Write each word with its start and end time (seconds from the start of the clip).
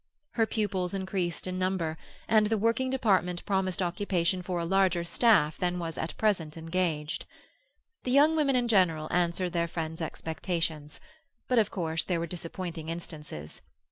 Her 0.31 0.47
pupils 0.47 0.95
increased 0.95 1.45
in 1.45 1.59
number, 1.59 1.95
and 2.27 2.47
the 2.47 2.57
working 2.57 2.89
department 2.89 3.45
promised 3.45 3.83
occupation 3.83 4.41
for 4.41 4.59
a 4.59 4.65
larger 4.65 5.03
staff 5.03 5.59
than 5.59 5.77
was 5.77 5.95
at 5.95 6.17
present 6.17 6.57
engaged. 6.57 7.27
The 8.03 8.09
young 8.09 8.35
women 8.35 8.55
in 8.55 8.67
general 8.67 9.07
answered 9.11 9.53
their 9.53 9.67
friend's 9.67 10.01
expectations, 10.01 10.99
but 11.47 11.59
of 11.59 11.69
course 11.69 12.03
there 12.03 12.19
were 12.19 12.25
disappointing 12.25 12.89
instances. 12.89 13.61